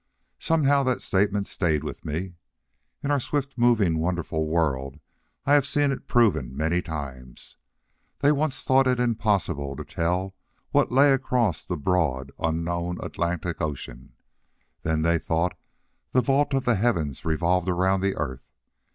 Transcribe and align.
Somehow, 0.39 0.81
that 0.85 1.03
statement 1.03 1.45
stayed 1.47 1.83
with 1.83 2.03
me. 2.05 2.33
In 3.03 3.11
our 3.11 3.19
swift 3.19 3.55
moving 3.55 3.99
wonderful 3.99 4.47
world 4.47 4.99
I 5.45 5.53
have 5.53 5.67
seen 5.67 5.91
it 5.91 6.07
proven 6.07 6.57
many 6.57 6.81
times. 6.81 7.55
They 8.17 8.31
once 8.31 8.63
thought 8.63 8.87
it 8.87 8.99
impossible 8.99 9.75
to 9.75 9.85
tell 9.85 10.33
what 10.71 10.91
lay 10.91 11.11
across 11.11 11.63
the 11.63 11.77
broad, 11.77 12.31
unknown 12.39 12.97
Atlantic 13.03 13.61
Ocean. 13.61 14.13
They 14.81 15.19
thought 15.19 15.55
the 16.13 16.21
vault 16.21 16.55
of 16.55 16.65
the 16.65 16.73
heavens 16.77 17.23
revolved 17.23 17.69
around 17.69 18.01
the 18.01 18.15
earth. 18.15 18.49